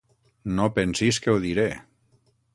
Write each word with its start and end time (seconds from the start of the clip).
No 0.59 0.65
pensis 0.77 1.21
que 1.27 1.35
ho 1.35 1.37
diré! 1.45 1.69